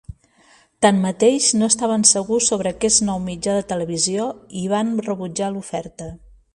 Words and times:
Tanmateix, 0.85 1.49
no 1.59 1.67
estaven 1.73 2.07
segurs 2.13 2.49
sobre 2.53 2.71
aquest 2.77 3.05
nou 3.11 3.23
mitjà 3.29 3.59
de 3.61 3.69
televisió 3.75 4.29
i 4.65 4.69
van 4.77 4.95
rebutjar 5.11 5.55
l'oferta. 5.57 6.15